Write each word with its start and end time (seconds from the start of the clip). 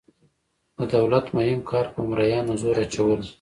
د 0.77 0.79
دولت 0.95 1.25
مهم 1.37 1.59
کار 1.69 1.85
په 1.93 1.99
مرئیانو 2.09 2.53
زور 2.61 2.77
اچول 2.83 3.19
وو. 3.19 3.27